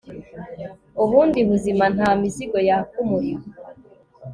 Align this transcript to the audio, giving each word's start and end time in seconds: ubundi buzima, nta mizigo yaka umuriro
ubundi 1.03 1.39
buzima, 1.49 1.85
nta 1.95 2.09
mizigo 2.21 2.57
yaka 2.67 2.95
umuriro 3.03 3.45